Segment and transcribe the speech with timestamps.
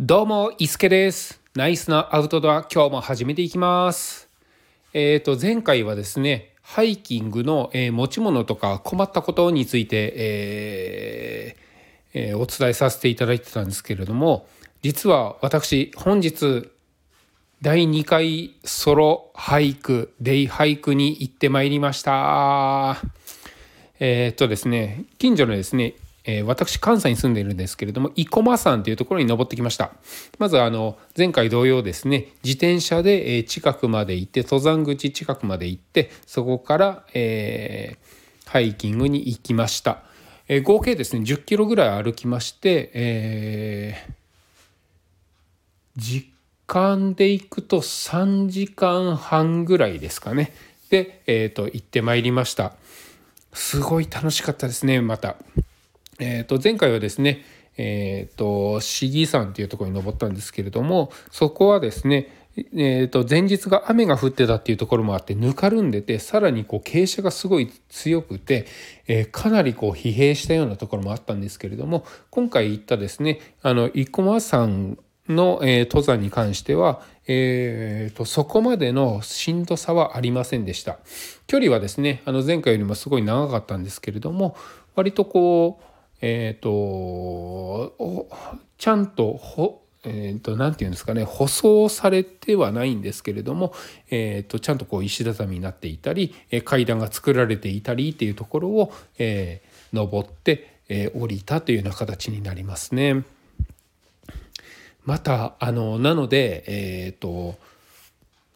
[0.00, 1.40] どうも、伊助です。
[1.56, 4.28] ナイスなアウトドア、今日も始めていきます。
[4.94, 14.46] えっ、と、前回はですね、ハイキングの、えー持ち物とか困ったことについて、えーえーお伝えさせていただいてたんですけれども、
[14.82, 16.70] 実は私、本日、
[17.60, 23.02] 第2回ソロハイク、デイハイクに行ってまいりました。
[23.98, 25.94] えっとですね、近所のですね、
[26.24, 29.92] えー私関西に住んでいるんですけれども生駒山というところに登ってきました。
[30.38, 38.18] まずあの前回同様ですね自転車で近くまで行って登山口近くまで行ってそこから、えー
[38.48, 40.02] ハイキングに行きました、
[40.48, 44.18] えー合計ですね10キロぐらい歩きまして、えー
[45.98, 46.32] 時
[46.68, 50.52] 間で行くと3時間半ぐらいですかね。
[50.90, 52.74] で、えー、と行ってまいりました。
[53.52, 55.36] すごい楽しかったですねまた。
[56.18, 57.44] えー、と前回はですね、
[57.76, 62.28] えー、と市議山っていうところに登ったんですけれどもそこはですね、
[62.74, 68.66] えー、と前日が雨が降ってたっていうところもあってぬかるんでてさらにこう傾斜がすごい強くて、
[69.06, 80.98] えーかなりこう疲弊したようなところもあったんですけれども今回行ったですねあの生駒山の、えー登山に関しては、えーとそこまでのしんどさはありませんでした。
[81.46, 84.56] 距離はですねあの前回よりもすごい長かったんですけれども
[84.96, 85.84] 割とこう
[86.20, 88.28] えっ、と
[88.76, 93.74] ちゃんとほえー、と何て言うんですかね舗装されてはないんですけれども、
[94.10, 103.24] えー、とちゃんとこう石畳になっていたり階段が作られていたりっていうところを、えー登って、えー降りたというような形になりますね。
[105.04, 107.56] またあのなのでえっ、と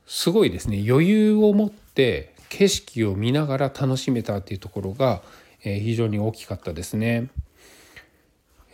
[0.07, 5.23] すごいですね余裕を持って景色を見ながら楽しめたっていうところが、
[5.65, 7.29] えー非常に大きかったですね。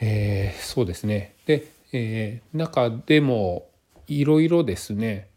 [0.00, 1.34] えーそうですね。
[1.46, 3.68] で、えー中でも
[4.06, 5.28] いろいろですね、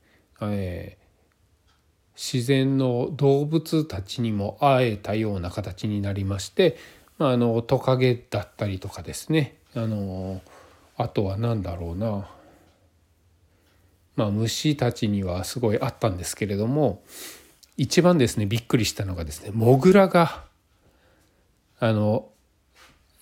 [0.41, 1.01] えー
[2.13, 6.77] 自然の動物たちにも会えたような形になりまして、
[7.17, 9.55] まあ、あのトカゲだったりとかですね。
[9.73, 10.41] あの
[10.97, 12.27] あとは何だろうな。
[14.16, 17.01] まあ虫たちにはすごいあったんですけれども
[17.77, 20.44] 一番ですねびっくりしたのがですねモグラが
[21.79, 22.31] あの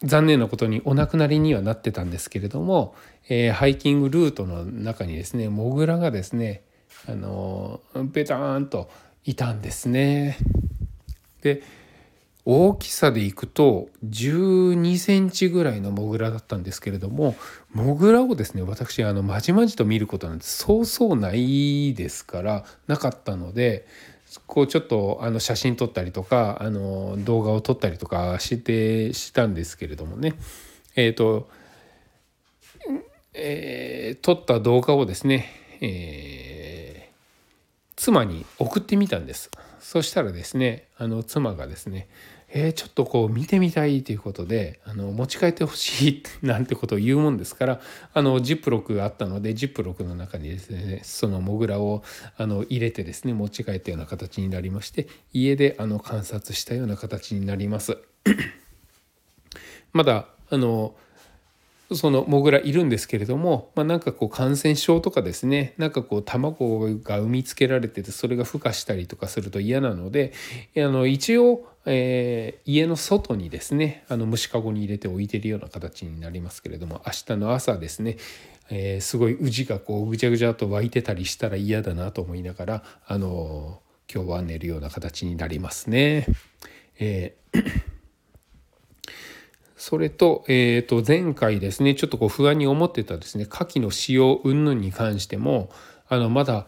[0.04, 2.96] 残念なことにお亡くなりにはなってたんですけれども、
[3.28, 6.64] えーハイキングルートの中にですねモグラがですね
[7.08, 8.90] あのベターンと
[9.26, 10.38] いたんですね。
[11.42, 11.62] で
[12.46, 17.36] 大きさでいくと12センチぐらいのモグラだったんですけれども
[17.74, 23.86] モグラをですね私あのまじまじと見ることなんてそうそうないですからなかったので
[24.46, 30.36] こうちょっとあの写真撮ったりとかあの動画を撮ったりとかしてしたんですけれどもね。
[30.96, 31.50] えっ、と、
[33.34, 35.50] えー撮った動画をですね、
[35.82, 36.90] えー
[37.96, 39.52] 妻に送ってみたんです。
[39.82, 42.08] そしたらですねあの妻がですね
[42.52, 47.82] えーちょっとこう見てみたいということであの持ち帰ってほしいなんてことを言うもんですから
[48.14, 52.04] あのジップロックがあったのでジップロックの中にですねそのモグラを
[52.38, 57.98] あの入れてですね持ち帰ったような形になりまして家であの観察したような形になります。
[59.94, 60.96] まだあの
[61.96, 70.34] そのモグラいるんですけれども、まあ、なんかこう感染症とかですねなんかこう卵が産みつけられててそれが孵化したりとかすると嫌なので
[70.78, 78.18] あの一応、えー家の外にですねあの虫かごに入れて置いてるような形になりますけれども明日の朝ですね、
[78.70, 83.82] えーすごいウジがこうぐちゃぐちゃと湧いてたりしたら嫌だなと思いながらあの
[84.14, 86.28] 今日は寝るような形になりますね。
[87.00, 87.90] えー
[89.80, 95.72] それと,、えー、と前回ですねちょっとこう不安に思ってたですね牡蠣の使用云々に関しても
[96.10, 96.68] あのまだ、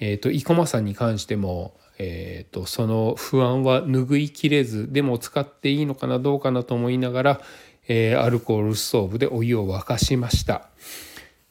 [0.00, 7.40] えー、と生駒さんに関しても、えー、とその不安は拭いきれずでも使っていいのかなどうかなと思いながら、
[7.88, 10.70] えーアルコールストーブでお湯を沸かしました。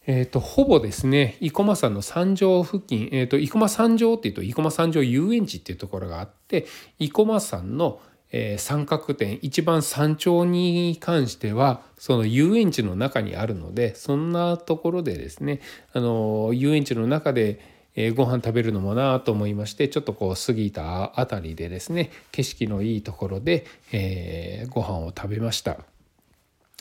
[0.08, 6.68] えー、とほぼですね生駒山の山上付近、えー、と生駒山上っていうと生駒山上遊園地っていうところがあって
[7.00, 8.00] 生駒山の、
[8.32, 15.62] えー三角点一番山頂に関してはその遊園地の中にあるのでそんなところでですね
[15.94, 17.60] あの遊園地の中で、
[17.96, 25.78] えーご飯食べるのもなと思いましてちょっとこう過ぎたあたりでですね景色のいいところで、えーご飯を食べました。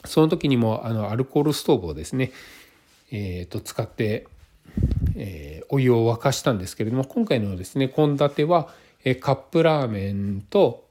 [0.04, 2.30] その時にもあのアルコールストーブをですね
[3.10, 4.26] えー、と使って、
[5.16, 8.68] えーお湯を沸かしたんですけれども今回のですね献立は、
[9.20, 10.83] カップラーメンと、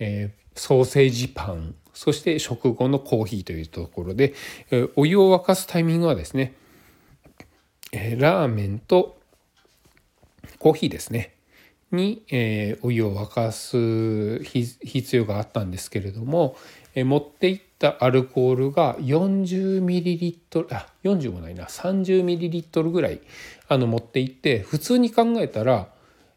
[0.00, 4.34] えーソーセージパンそして食後のコーヒーというところで、
[4.72, 6.54] えーお湯を沸かすタイミングはですね
[7.92, 9.18] えー、ラーメンと
[10.58, 11.34] コーヒーですね
[11.90, 16.56] に、え、お湯を沸かす必要があったんですけれども、
[16.94, 23.20] え、持っていったアルコールが 40ml あ40もないな 30ml ぐらい
[23.68, 25.88] あの持っていって普通に考えたら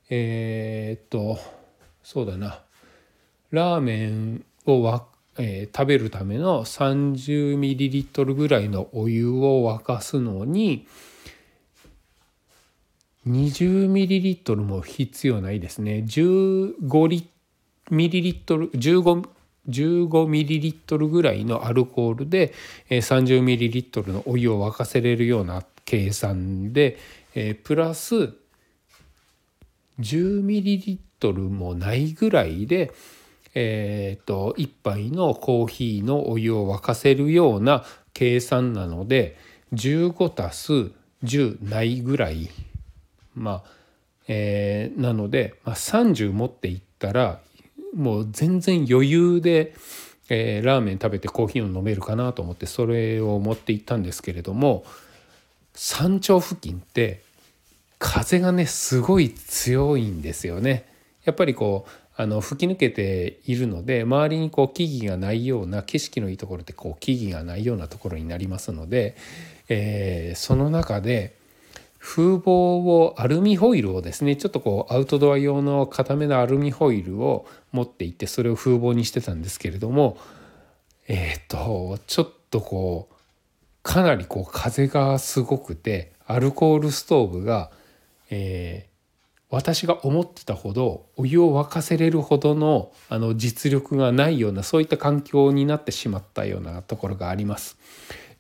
[0.10, 1.40] えー、っと
[2.02, 2.62] そうだな
[3.54, 5.06] ラーメンをわ、
[5.38, 10.88] えー、食べるための 30ml ぐらいのお湯を沸かすのに
[13.28, 16.04] 20ml も必要ないですね。
[16.08, 17.30] 15リ
[17.92, 19.30] ミリリットル15
[19.70, 22.54] 15ml ぐらいのアルコールで
[22.90, 26.98] 30ml のお湯を沸かせれるような計算で
[27.64, 28.34] プラス
[30.00, 32.92] 10ml もないぐらいで
[33.56, 39.38] えーと、1杯のコーヒーのお湯を沸かせるような計算なので
[39.74, 40.92] 15足す
[41.24, 42.50] 10ないぐらい
[43.36, 43.70] まあ、
[44.28, 47.40] えー、なので、まあ、30持っていったら
[47.96, 49.76] もう全然余裕で、
[50.30, 54.84] えー、ラーメン食べてコーヒーを飲めるかなと思ってそれを持って行ったんですけれども
[55.74, 57.22] 山頂付近って
[58.00, 60.86] 風がねすごい強いんですよね。
[61.24, 69.16] やっぱりこうあの吹き抜けているので周りにこう木々がないような景色のいいところってこう木々がないようなところになりますので、
[69.68, 71.36] えー、その中で
[71.98, 80.18] 風防をアルミホイルをですねちょっとこうアウトドア用の固めのアルミホイルを持っていってそれを風防にしてたんですけれども
[81.08, 83.16] えっ、とちょっとこう
[83.82, 87.72] かなりこう風がすごくてアルコールストーブが、
[88.30, 88.93] えー、
[89.54, 97.78] 私が思ってたほどお湯を沸かせれるほどのあの実力がないようなそういった環境になってしまったようなところがあります。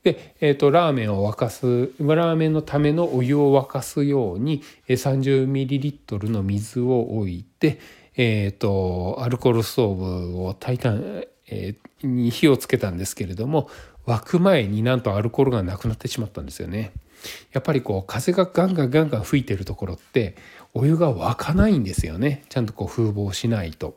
[0.01, 7.79] で、えーと、ラーメンを沸かすラーメンのためのお湯を沸かすように 30ml の水を置いて、
[8.17, 9.95] えーと、アルコールストー
[10.31, 10.95] ブを炊いた、
[11.47, 13.69] え、に火をつけたんですけれども
[14.07, 16.91] 沸く前になんとアルコールがなくなってしまったんですよね。
[17.51, 20.35] やっぱりこう風がガンガンガンガン吹いてるところって
[20.73, 23.95] お湯が沸かないんですよねちゃんとこう風防しないと。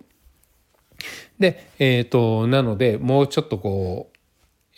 [1.38, 4.16] で、えーと、なのでもうちょっとこう、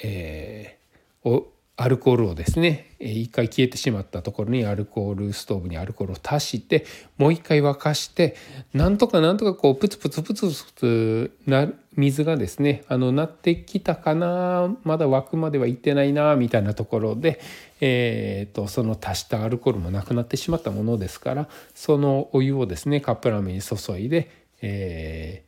[0.03, 1.47] えー、お
[1.81, 6.85] アルコールをですね一回消えてしまったところにアルコールストーブにアルコールを足して
[7.19, 8.35] もう一回沸かして
[8.75, 17.41] なんとかなんとかこうプツプツプツプツな水がですねあのなってきたかなまだ沸くまではいってないなみたいなところで、
[17.81, 24.33] えーと、その足したアルコールもなくなってしまったものですからそのお湯をですねカップラーメンに注いで、
[24.63, 25.45] え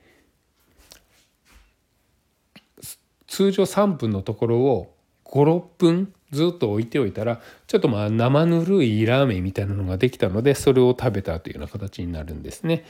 [2.80, 2.96] ー、
[3.26, 4.94] 通常3分のところを
[5.24, 12.84] 56分ずっと置いておいたらちょっとまあ生ぬるいラーメンみたいなのができたのでそれを食べたというような形になるんですね。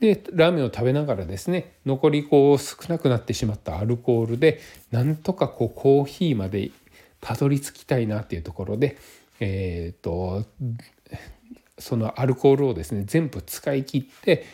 [0.00, 4.60] でラーメンを食べながらですね残りこう少なくなってしまったアルコールで
[4.90, 6.70] なんとかこうコーヒーまで
[7.20, 8.98] たどり着きたいなっていうところで
[9.40, 10.44] えっ、と
[11.78, 14.44] そのアルコールをですね全部使い切って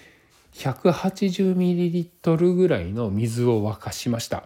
[0.55, 4.45] 180ml ぐらいの水を沸かしました。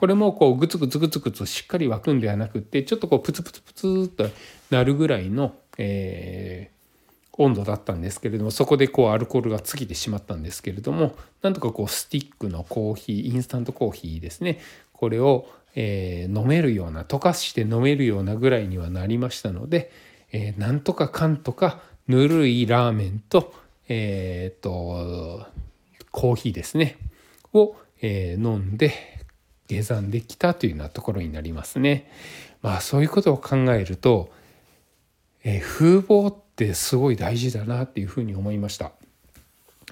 [0.00, 4.30] これもこうグツグツグツグツしっかり沸くんではなくってちょっとこうプツプツプツっと
[4.70, 14.58] なるぐらいの、えー、温度だったんですけれどもそこでこうアルコールが尽きてしまったんですけれどもなんとかこうスティックのコーヒーインスタントコーヒーですね。
[14.94, 19.92] これを、えー、飲めるような溶かして飲めるようなぐらいにはなりましたので、
[20.32, 23.52] えー、なんとかかんとかぬるいラーメンと
[23.86, 25.46] えっ、と
[26.10, 26.96] コーヒーですね。
[27.52, 29.19] を、え飲んで
[29.70, 32.10] 下山できたというようなところになりますね。
[32.62, 34.30] まあそういうことを考えると、
[35.44, 38.92] えー、風貌ってすごい大事だなっていうふうに思いました。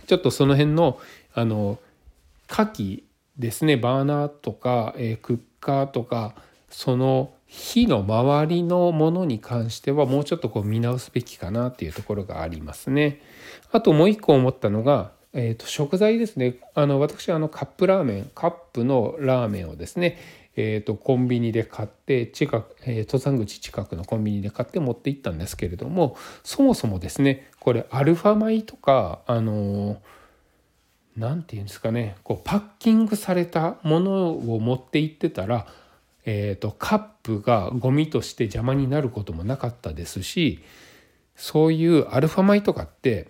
[0.07, 0.99] ちょっとその辺の
[1.35, 1.79] あの
[2.47, 3.05] 火器
[3.39, 6.35] ですねバーナーとか、えー、クッカーとか
[6.71, 13.23] その火の周りのものに関してはもうちょっとこう見直すべきかなっていうところがありますね。
[13.73, 16.57] あともう一個思ったのがえーと、食材ですね。
[16.75, 20.19] あの私あのカップラーメンカップのラーメンをですね、
[20.57, 30.03] えーと、コンビニで買って近く、えー、登山口近くのコンビニで買って持って行ったんですけれどもそもそもですねこれアルファ米とかあの
[31.17, 35.69] 何て言うんですかねこうパッキングされたものを持って行ってたら、
[36.25, 40.65] えーとカップがゴミとして邪魔になることもなかったですし
[41.37, 43.29] そういうアルファ米とかって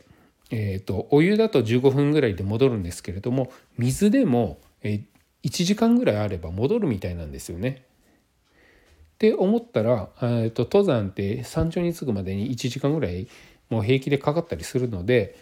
[0.50, 5.02] えーと、お湯だと15分ぐらいで戻るんですけれども水でも、え
[5.44, 7.82] 1時間ぐらいあれば戻るみたいなんですよね。
[9.14, 13.28] って思ったら、えーと、登山って山頂に着くまでに1時間ぐらい
[13.68, 15.36] もう平気でかかったりするので、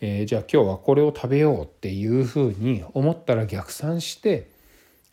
[0.00, 4.48] えー、じゃあ今日はこれを食べようっていうふうに思ったら逆算して、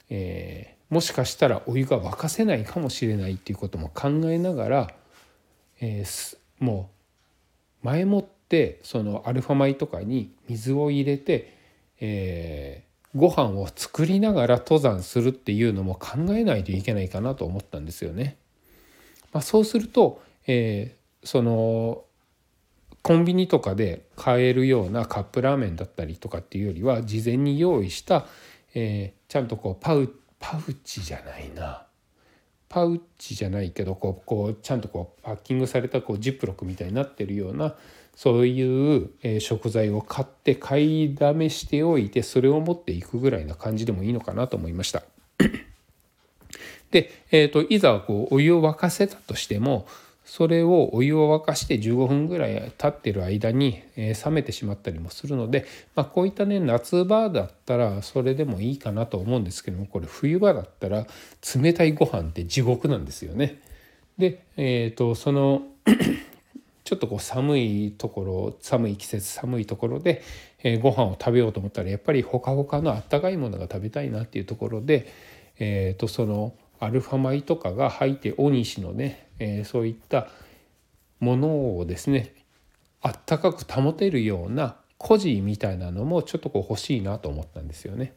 [0.10, 4.94] えー、もしかしたらお湯が沸かせないかもしれないっていうことも考えながら、
[5.82, 6.90] えー、も
[7.84, 8.41] う前もって
[8.84, 11.56] そのアルファ米とかに水を入れて、
[12.00, 18.38] えー、ご飯を作りながら登山するっていうのも考えないといけないかなと思ったんですよね。
[19.32, 22.04] まあ、そうすると、えー、その
[23.02, 28.26] コンビニとかで買えるようなカップラーメンだったりとかっていうよりは事前に用意した、
[28.76, 31.86] えー、ちゃんとこうパウパウチじゃないな
[32.68, 37.76] パウチじゃないけどこうこうちゃんとこうパッキングされたこうジップロックみたいになってるような
[38.16, 45.04] そういう食材を買って買いだめしておいてそれを持っていくぐらいな感じでもいいのかなと思いました。
[46.92, 49.88] で、えーと、いざこうお湯を沸かせたとしても
[50.32, 61.06] それをお湯を沸かして15分ぐらい経ってる間に、冷めてしまったりもするので、まあ、こういったね夏場だったらそれでもいいかなと思うんですけどもこれ冬場だったら
[61.56, 63.60] 冷たいご飯って地獄なんですよね。
[64.18, 65.64] で、えーとその
[66.84, 70.24] ちょっとこう寒いところ寒い季節寒いところで、
[70.64, 75.08] えー、ご飯を食べようと思ったらやっぱりほかほかのあったかいものが食べたいなっていうところで、
[75.60, 80.28] えー、とそのアルファ米とかが入って大西のね、えー、そういった
[81.20, 82.34] ものをですね
[83.02, 88.14] あったかく保てるような孤児みたいなのもちょっとこう欲しいなと思ったんですよね。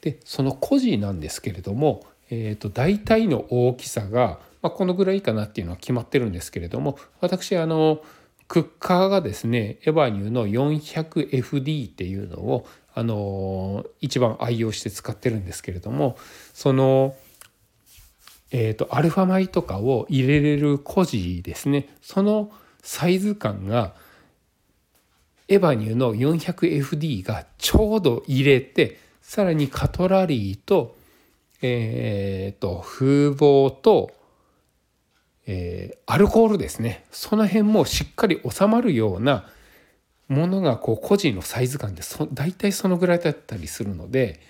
[0.00, 8.02] でその孤児なんですけれども、えー、と大体の大きさがまあ、このぐらいかなっていうのは決まってるんですけれども私あの
[8.48, 16.16] クッカーがですねエバニューの 400FD っていうのをあの一番愛用して使ってるんですけれども
[16.54, 17.14] その
[18.56, 21.88] えーと、アルファ米とかを入れれる孤児ですね。
[22.00, 22.52] その
[22.84, 23.94] サイズ感が
[25.48, 30.94] エバニューの 400FD がちょうど入れてさらにカトラリーと,、
[31.62, 34.12] えーと風防と
[35.46, 39.46] えー、アルコールですねその辺もしっかり収まるような
[40.28, 44.40] ものがこう個人のサイズ感でそ大体そのぐらいだったりするので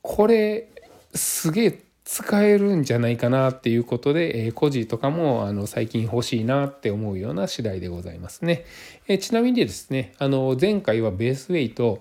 [0.00, 0.68] これ
[1.14, 8.64] すげえ使えるんじゃないかなっていうことで、えー、コジとかもあの最近欲しいなって思うような次第でございますね。
[9.08, 12.00] えー、ちなみにですねあの前回はベースウェイト、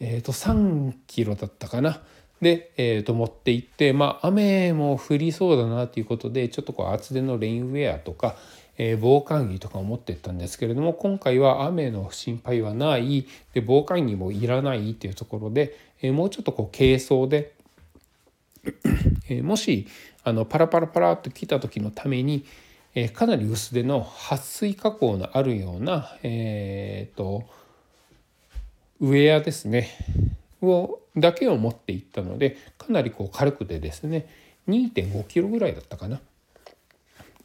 [0.00, 2.00] えー、と3キロだったかな。
[2.44, 8.36] で、えー、と持って行って、まあ、雨も降りそうだなということでちょっとこう厚手のレインウェアとか、
[8.76, 13.26] えー、防寒着とかを持ってったんですけれども今回は雨の心配はない。
[13.54, 17.54] で防寒着もいらないっていうところで、えー、もうちょっとこう軽装で
[19.30, 19.86] えもし
[20.22, 22.44] あのパラパラパラっと来た時のために、
[22.94, 27.44] えかなり薄手の撥水加工のあるような、えーと
[29.00, 29.90] ウェアですね。
[30.66, 34.26] をだけを持っていったのでかなりこう軽くてですね
[34.68, 36.20] 2.5キロぐらいだったかな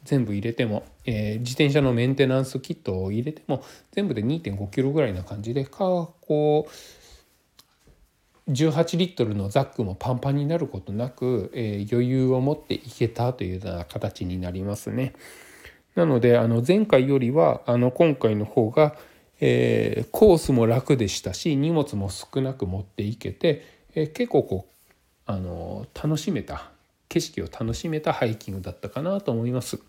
[0.04, 3.62] 全部入れても、えー、自転車のメンテナンスキットを入れても
[3.92, 5.78] 全部で2.5キロぐらいな感じでか
[6.20, 6.70] こう
[8.50, 15.14] 18リットルのザックもパンパンになることなく、えー、余裕を持っていけたというような形になりますね。
[15.94, 18.96] なのであの前回よりはあの今回の方が
[19.40, 24.72] えー、コースも楽でしたし荷物も少なく持っていけて、えー、結構こう
[25.26, 26.70] あの楽しめた
[27.08, 29.80] 景色を楽しめたハイキングだったかなと思います。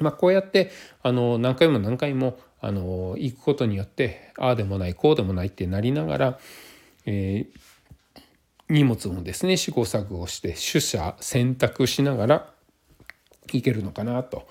[0.00, 0.70] まあ、こうやって
[1.02, 6.38] あの何回も何回もあの行くことによってああでもないこうでもないってなりながら、
[7.04, 7.46] え、
[8.70, 12.50] 荷物もですね試行錯誤して取捨選択しながら
[13.52, 14.48] 行けるのかなと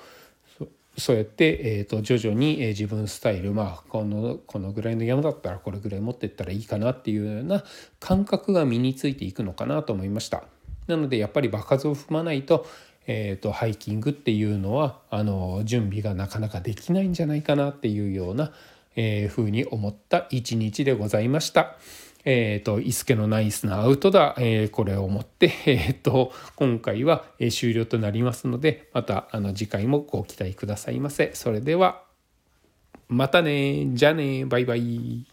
[0.98, 7.64] そうやって、えーと、徐々に、え、自分スタイルまあこのこのぐらいの山だったらこれぐらい持ってったらいいかなっていうような
[8.00, 10.44] 感覚が身についていくのかなと思いました。
[10.88, 12.68] なのでやっぱり場数を踏まないと,、
[13.08, 18.52] えーと、ハイキングっていうのはあの準備がなかなかできないんじゃないかなっていうような、
[18.96, 21.78] えー、ふうに思った一日でございました。
[22.26, 31.32] えーと、伊助のナイスなアウトだ、えー、これをもって、 えーと、今回は終了となりますのでまたあの次回もご期待くださいませ。
[31.34, 32.04] それでは
[33.08, 35.31] またねじゃあねバイバイ。